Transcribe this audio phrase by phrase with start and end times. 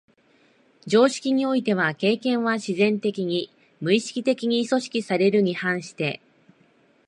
[0.87, 6.19] 常識においては経験は自然的に、無意識的に組織されるに反して、